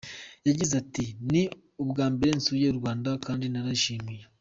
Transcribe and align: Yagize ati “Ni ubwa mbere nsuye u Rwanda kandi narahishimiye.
Yagize 0.47 0.73
ati 0.81 1.05
“Ni 1.31 1.43
ubwa 1.83 2.05
mbere 2.13 2.31
nsuye 2.39 2.65
u 2.69 2.77
Rwanda 2.79 3.09
kandi 3.25 3.45
narahishimiye. 3.47 4.23